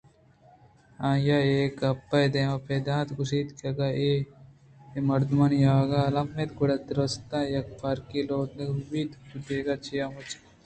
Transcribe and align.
آئیءَ 1.09 1.45
اے 1.47 1.59
گپ 1.79 2.09
دمان 2.33 2.63
پہ 2.65 2.75
دمان 2.85 3.07
گوٛشت 3.17 3.47
کہ 3.57 3.65
اگاں 3.71 3.91
اے 3.99 4.11
مردمانی 5.07 5.59
آہگ 5.73 5.91
الّمی 6.05 6.33
اِنت 6.41 6.51
گڑا 6.59 6.75
دُرٛستان 6.87 7.43
ءَ 7.47 7.51
یکپارگی 7.55 8.19
لوٹائینگ 8.29 8.71
بہ 8.77 8.83
بیت 8.89 9.11
ادا 9.53 9.75
چیا 9.85 10.05
مچوکائی 10.13 10.43
اِنت 10.51 10.57